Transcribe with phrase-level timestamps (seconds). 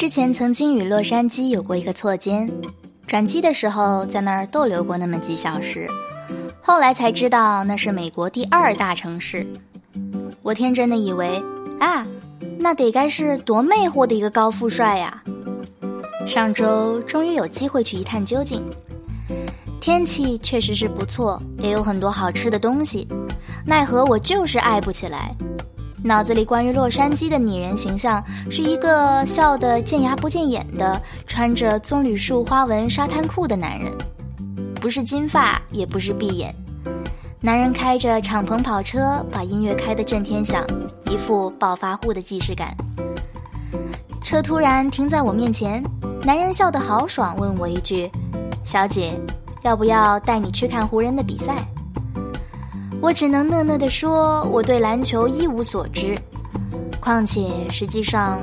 [0.00, 2.50] 之前曾经与洛杉矶有过一个错肩，
[3.06, 5.86] 转机的时候在那儿逗留过那么几小时，
[6.62, 9.46] 后来才知道那是美国第二大城市。
[10.40, 11.44] 我天真的以为
[11.78, 12.06] 啊，
[12.58, 15.22] 那得该是多魅惑的一个高富帅呀！
[16.26, 18.64] 上周终于有机会去一探究竟，
[19.82, 23.06] 天气确实是不错，也有很多好吃的东西，
[23.66, 25.36] 奈何我就是爱不起来。
[26.02, 33.92] 脑子里关于洛杉矶的拟人形象是一个笑得见牙不见眼的，穿着棕榈树花纹沙滩裤的男人，
[34.76, 36.54] 不是金发，也不是闭眼。
[37.38, 40.64] 男人开着敞篷跑车，把音乐开得震天响，
[41.04, 42.74] 一副暴发户的既视感。
[44.22, 45.82] 车突然停在我面前，
[46.22, 48.10] 男人笑得豪爽，问我一句
[48.64, 49.18] ：“小姐，
[49.62, 51.56] 要不要带你去看湖人的比赛？”
[53.02, 56.18] 我只能讷讷地说，我对篮球一无所知。
[57.00, 58.38] 况且，实际上，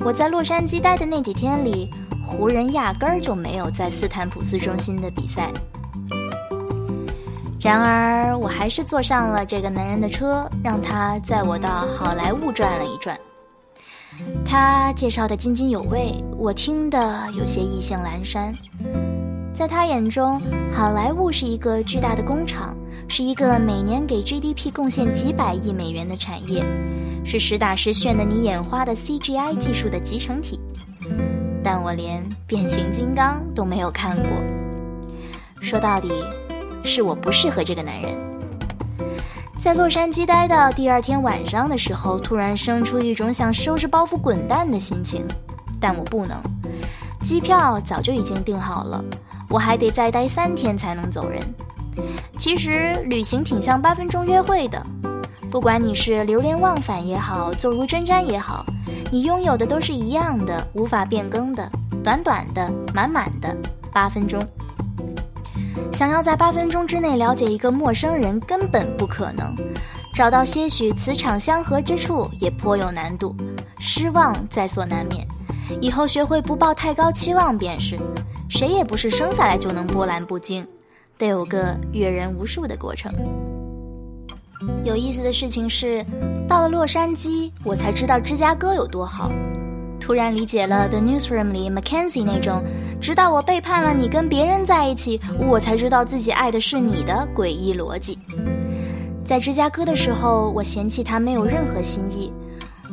[0.00, 1.90] 我在洛杉矶待的那几天里，
[2.24, 5.50] 湖人压根儿就没有在斯坦普斯中心的比赛。
[7.60, 13.18] 然而，我还是坐上了这个男人的车，让他载我到好莱坞转了一转。
[14.44, 18.54] 他介绍的津津有味，我听得有些意兴阑珊。
[19.52, 22.76] 在他眼中，好莱坞是一个巨大的工厂，
[23.08, 26.64] 是一个每年给 GDP 贡献几百亿美元的产业，
[27.24, 30.60] 是实打实炫得你眼花的 CGI 技术的集成体。
[31.62, 34.28] 但我连变形金刚都没有看过。
[35.60, 36.08] 说到底，
[36.84, 38.16] 是我不适合这个男人。
[39.58, 45.26] 在洛杉矶待到第二天晚上的时候，突然生出一种想收拾包袱滚蛋的心情，
[45.80, 46.40] 但我不能。
[47.20, 49.04] 机票早就已经订好了。
[49.48, 51.40] 我还得再待三天才能走人。
[52.36, 54.84] 其实旅行挺像八分钟约会的，
[55.50, 58.64] 不管你是流连忘返也好，坐如针毡也好，
[59.10, 61.68] 你拥有的都是一样的，无法变更的，
[62.04, 63.56] 短短的、满满的
[63.92, 64.40] 八分钟。
[65.92, 69.56] 想要在八分钟之内了解一个陌生人根本不可能，
[70.14, 73.34] 找到些许磁场相合之处也颇有难度，
[73.80, 75.26] 失望在所难免。
[75.80, 77.98] 以后学会不抱太高期望便是。
[78.48, 80.66] 谁也不是生下来就能波澜不惊，
[81.16, 83.12] 得有个阅人无数的过程。
[84.84, 86.04] 有意思的事情是，
[86.48, 89.30] 到了洛杉矶，我才知道芝加哥有多好。
[90.00, 92.64] 突然理解了《The Newsroom》里 Mackenzie 那种
[93.00, 98.18] “直到我背叛了你，跟别人在一起，我才知道自己爱的是你”的诡异逻辑。
[99.22, 102.32] 在芝加哥的时候，我嫌弃他没有任何新意。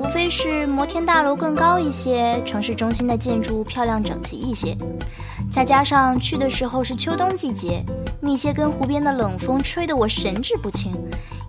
[0.00, 4.74] 无非是摩天大楼更高一些，城市中心的建筑漂亮整齐一些，
[5.52, 7.84] 再加上去的时候是秋冬季节，
[8.18, 10.96] 密歇根湖边的冷风吹得我神志不清，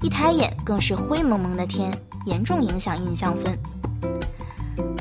[0.01, 1.89] 一抬眼更是灰蒙蒙的天，
[2.25, 3.57] 严重影响印象分。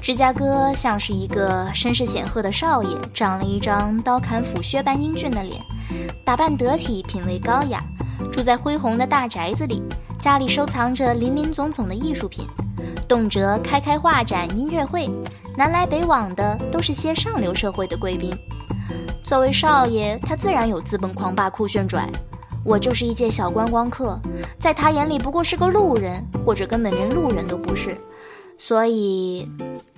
[0.01, 5.61] 芝加哥像是一个身世显赫的少爷，长了一张刀砍斧削般英俊的脸，
[6.25, 7.83] 打扮得体，品味高雅，
[8.31, 9.83] 住在恢宏的大宅子里，
[10.21, 12.47] 家里收藏着林林总总的艺术品。
[13.11, 15.11] 动辄开开画展、音乐会，
[15.57, 18.33] 南来北往的都是些上流社会的贵宾。
[19.21, 22.09] 作为少爷，他自然有资本狂霸、酷炫拽。
[22.65, 24.17] 我就是一介小观光客，
[24.61, 27.99] 在他眼里不过是个路人，或者根本连路人都不是。
[28.57, 29.45] 所以，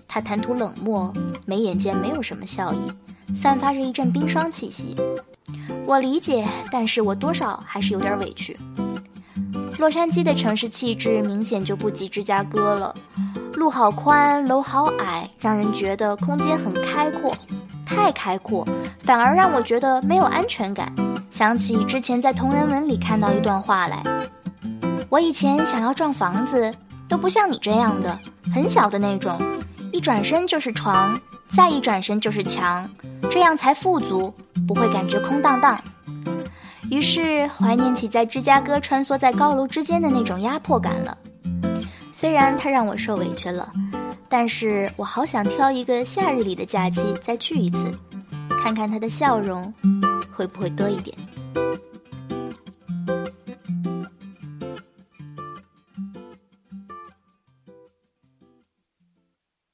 [0.08, 1.12] 他谈吐冷漠，
[1.44, 2.78] 眉眼间没有什么笑意，
[3.34, 4.96] 散发着一阵冰霜气息。
[5.84, 8.56] 我理解，但是我多少还是有点委屈。
[9.82, 12.94] 洛杉矶的城市气质明显就不及芝加哥了，
[13.54, 17.34] 路好宽，楼好矮，让人觉得空间很开阔，
[17.84, 18.64] 太开阔，
[19.00, 20.94] 反而让我觉得没有安全感。
[21.32, 24.00] 想起之前在同人文里看到一段话来，
[25.08, 26.72] 我以前想要撞房子，
[27.08, 28.16] 都不像你这样的，
[28.54, 29.36] 很小的那种，
[29.92, 32.88] 一转身就是床，再一转身就是墙，
[33.28, 34.32] 这样才富足，
[34.64, 35.76] 不会感觉空荡荡。
[36.92, 41.16] 于是怀念起在芝加哥穿梭在高楼之间的那种压迫感了。
[42.12, 43.72] 虽然它让我受委屈了，
[44.28, 47.90] 但是我好想挑一个夏日里的假期再去一次，
[48.62, 49.72] 看看他的笑容
[50.36, 51.16] 会不会多一点。